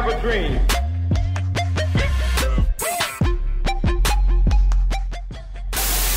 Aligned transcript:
have 0.00 0.06
a 0.06 0.20
dream. 0.20 0.54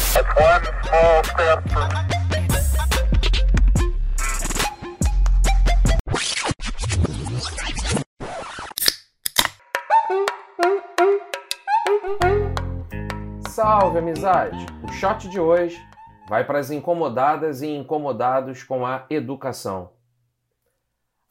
It's 0.06 0.36
one 0.38 0.66
small 0.86 1.24
step 1.24 1.70
for 1.72 1.90
Salve 13.50 13.98
amizade! 13.98 14.66
O 14.84 14.92
shot 14.94 15.28
de 15.28 15.40
hoje 15.40 15.82
vai 16.30 16.44
para 16.44 16.60
as 16.60 16.70
incomodadas 16.70 17.64
e 17.64 17.68
incomodados 17.68 18.64
com 18.64 18.86
a 18.86 19.06
educação. 19.10 19.90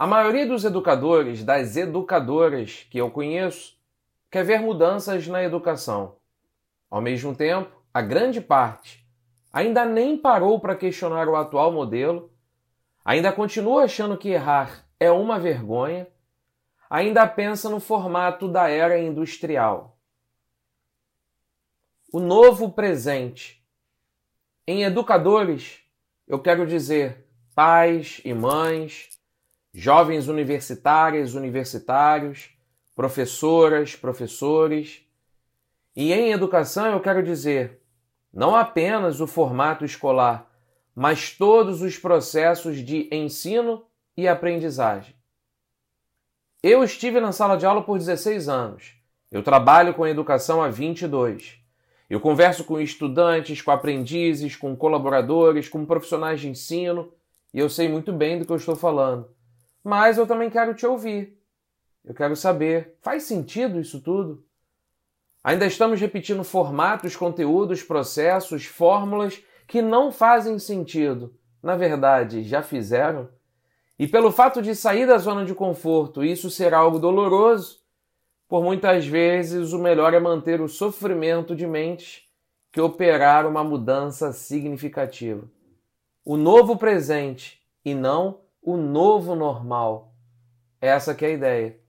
A 0.00 0.06
maioria 0.06 0.46
dos 0.46 0.64
educadores, 0.64 1.44
das 1.44 1.76
educadoras 1.76 2.86
que 2.88 2.96
eu 2.96 3.10
conheço, 3.10 3.78
quer 4.30 4.42
ver 4.42 4.58
mudanças 4.58 5.26
na 5.26 5.42
educação. 5.42 6.16
Ao 6.88 7.02
mesmo 7.02 7.36
tempo, 7.36 7.70
a 7.92 8.00
grande 8.00 8.40
parte 8.40 9.06
ainda 9.52 9.84
nem 9.84 10.16
parou 10.16 10.58
para 10.58 10.74
questionar 10.74 11.28
o 11.28 11.36
atual 11.36 11.70
modelo, 11.70 12.32
ainda 13.04 13.30
continua 13.30 13.84
achando 13.84 14.16
que 14.16 14.30
errar 14.30 14.86
é 14.98 15.10
uma 15.10 15.38
vergonha, 15.38 16.08
ainda 16.88 17.26
pensa 17.26 17.68
no 17.68 17.78
formato 17.78 18.48
da 18.48 18.70
era 18.70 18.98
industrial. 18.98 19.98
O 22.10 22.18
novo 22.18 22.72
presente. 22.72 23.62
Em 24.66 24.82
educadores, 24.82 25.82
eu 26.26 26.38
quero 26.38 26.66
dizer 26.66 27.28
pais 27.54 28.22
e 28.24 28.32
mães, 28.32 29.19
jovens 29.72 30.28
universitárias, 30.28 31.34
universitários, 31.34 32.50
professoras, 32.94 33.94
professores. 33.96 35.02
E 35.94 36.12
em 36.12 36.32
educação, 36.32 36.92
eu 36.92 37.00
quero 37.00 37.22
dizer 37.22 37.80
não 38.32 38.54
apenas 38.54 39.20
o 39.20 39.26
formato 39.26 39.84
escolar, 39.84 40.48
mas 40.94 41.30
todos 41.36 41.82
os 41.82 41.98
processos 41.98 42.78
de 42.78 43.08
ensino 43.12 43.84
e 44.16 44.28
aprendizagem. 44.28 45.14
Eu 46.62 46.84
estive 46.84 47.20
na 47.20 47.32
sala 47.32 47.56
de 47.56 47.66
aula 47.66 47.82
por 47.82 47.98
16 47.98 48.48
anos. 48.48 48.94
Eu 49.30 49.42
trabalho 49.42 49.94
com 49.94 50.06
educação 50.06 50.62
há 50.62 50.68
22. 50.68 51.58
Eu 52.08 52.20
converso 52.20 52.64
com 52.64 52.80
estudantes, 52.80 53.62
com 53.62 53.70
aprendizes, 53.70 54.56
com 54.56 54.76
colaboradores, 54.76 55.68
com 55.68 55.86
profissionais 55.86 56.40
de 56.40 56.48
ensino, 56.48 57.12
e 57.54 57.58
eu 57.58 57.70
sei 57.70 57.88
muito 57.88 58.12
bem 58.12 58.38
do 58.38 58.44
que 58.44 58.52
eu 58.52 58.56
estou 58.56 58.76
falando. 58.76 59.28
Mas 59.82 60.18
eu 60.18 60.26
também 60.26 60.50
quero 60.50 60.74
te 60.74 60.86
ouvir. 60.86 61.38
Eu 62.04 62.14
quero 62.14 62.34
saber, 62.34 62.96
faz 63.00 63.24
sentido 63.24 63.80
isso 63.80 64.00
tudo? 64.00 64.44
Ainda 65.42 65.66
estamos 65.66 66.00
repetindo 66.00 66.44
formatos, 66.44 67.16
conteúdos, 67.16 67.82
processos, 67.82 68.66
fórmulas 68.66 69.42
que 69.66 69.80
não 69.80 70.12
fazem 70.12 70.58
sentido. 70.58 71.34
Na 71.62 71.76
verdade, 71.76 72.42
já 72.42 72.62
fizeram? 72.62 73.28
E 73.98 74.06
pelo 74.06 74.32
fato 74.32 74.62
de 74.62 74.74
sair 74.74 75.06
da 75.06 75.18
zona 75.18 75.44
de 75.44 75.54
conforto, 75.54 76.24
isso 76.24 76.50
ser 76.50 76.72
algo 76.72 76.98
doloroso, 76.98 77.80
por 78.48 78.64
muitas 78.64 79.06
vezes 79.06 79.72
o 79.72 79.78
melhor 79.78 80.12
é 80.12 80.18
manter 80.18 80.60
o 80.60 80.68
sofrimento 80.68 81.54
de 81.54 81.66
mentes 81.66 82.22
que 82.72 82.80
operar 82.80 83.46
uma 83.46 83.62
mudança 83.62 84.32
significativa. 84.32 85.48
O 86.24 86.36
novo 86.36 86.76
presente 86.76 87.60
e 87.84 87.94
não 87.94 88.40
o 88.62 88.76
novo 88.76 89.34
normal. 89.34 90.12
Essa 90.80 91.14
que 91.14 91.24
é 91.24 91.28
a 91.28 91.32
ideia. 91.32 91.80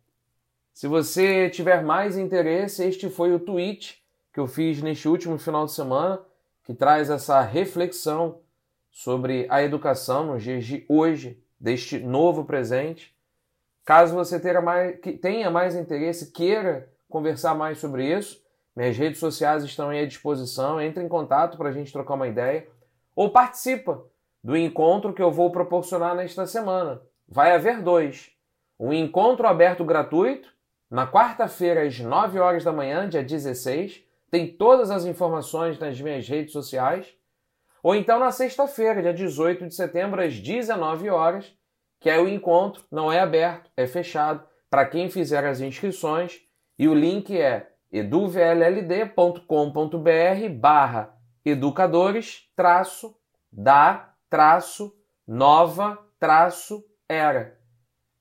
Se 0.74 0.88
você 0.88 1.50
tiver 1.50 1.84
mais 1.84 2.18
interesse, 2.18 2.84
este 2.84 3.10
foi 3.10 3.34
o 3.34 3.40
tweet 3.40 4.02
que 4.34 4.40
eu 4.40 4.48
fiz 4.48 4.82
neste 4.82 5.08
último 5.08 5.38
final 5.38 5.66
de 5.66 5.74
semana, 5.74 6.22
que 6.64 6.74
traz 6.74 7.10
essa 7.10 7.42
reflexão 7.42 8.40
sobre 8.90 9.46
a 9.50 9.62
educação 9.62 10.28
nos 10.28 10.44
dias 10.44 10.66
de 10.66 10.86
hoje, 10.88 11.42
deste 11.60 12.00
novo 12.00 12.46
presente. 12.46 13.16
Caso 13.84 14.16
você 14.16 14.40
tenha 14.40 14.62
mais, 14.62 15.00
tenha 15.22 15.52
mais 15.52 15.76
interesse, 15.76 16.32
queira 16.32 16.90
conversar 17.10 17.54
mais 17.54 17.78
sobre 17.78 18.06
isso, 18.18 18.42
minhas 18.76 18.98
redes 18.98 19.20
sociais 19.20 19.64
estão 19.64 19.90
aí 19.90 20.04
à 20.04 20.08
disposição. 20.08 20.80
Entre 20.80 21.04
em 21.04 21.10
contato 21.10 21.58
para 21.58 21.70
a 21.70 21.72
gente 21.74 21.92
trocar 21.92 22.14
uma 22.14 22.28
ideia 22.28 22.68
ou 23.16 23.30
participa 23.30 24.04
do 24.44 24.58
encontro 24.58 25.14
que 25.14 25.22
eu 25.22 25.32
vou 25.32 25.52
proporcionar 25.52 26.16
nesta 26.16 26.46
semana. 26.46 27.02
Vai 27.28 27.54
haver 27.54 27.82
dois. 27.82 28.32
Um 28.80 28.92
encontro 28.92 29.48
aberto 29.48 29.86
gratuito 29.86 30.50
na 30.92 31.08
quarta-feira, 31.08 31.84
às 31.84 32.00
9 32.00 32.38
horas 32.38 32.66
da 32.66 32.74
manhã, 32.74 33.08
dia 33.08 33.24
16, 33.24 34.04
tem 34.30 34.46
todas 34.46 34.92
as 34.92 35.06
informações 35.06 35.80
nas 35.80 36.02
minhas 36.02 36.28
redes 36.28 36.52
sociais. 36.52 37.08
Ou 37.82 37.96
então 37.96 38.20
na 38.20 38.30
sexta-feira, 38.30 39.02
dia 39.02 39.14
18 39.14 39.68
de 39.68 39.74
setembro, 39.74 40.22
às 40.22 40.38
19 40.38 41.10
horas, 41.10 41.50
que 41.98 42.10
é 42.10 42.20
o 42.20 42.28
encontro, 42.28 42.84
não 42.92 43.10
é 43.10 43.22
aberto, 43.22 43.72
é 43.78 43.88
fechado 43.88 44.46
para 44.70 44.86
quem 44.86 45.10
fizer 45.10 45.46
as 45.46 45.62
inscrições. 45.62 46.42
E 46.78 46.90
o 46.90 46.94
link 46.94 47.40
é 47.40 47.70
eduvlld.com.br 47.90 50.50
barra 50.60 51.18
educadores 51.46 52.50
traço 52.54 53.16
da 53.52 54.11
traço 54.32 54.96
nova 55.28 56.00
traço 56.18 56.84
era. 57.08 57.60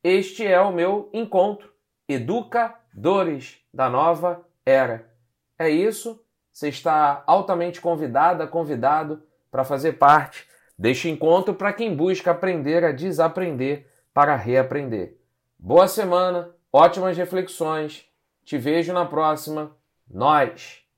Este 0.03 0.45
é 0.45 0.61
o 0.61 0.73
meu 0.73 1.09
encontro 1.13 1.73
educadores 2.09 3.61
da 3.73 3.89
nova 3.89 4.45
era. 4.67 5.09
É 5.57 5.71
isso, 5.71 6.21
você 6.53 6.69
está 6.69 7.23
altamente 7.29 7.81
convidada, 7.81 8.45
convidado 8.45 9.23
para 9.53 9.63
fazer 9.63 9.93
parte 9.93 10.49
deste 10.77 11.09
encontro 11.09 11.55
para 11.55 11.73
quem 11.73 11.95
busca 11.95 12.33
aprender 12.33 12.85
a 12.85 12.91
desaprender 12.91 13.89
para 14.13 14.35
reaprender. 14.35 15.17
Boa 15.57 15.87
semana, 15.87 16.51
ótimas 16.73 17.17
reflexões. 17.17 18.05
Te 18.45 18.59
vejo 18.59 18.93
na 18.93 19.07
próxima. 19.07 19.77
Nós! 20.11 20.90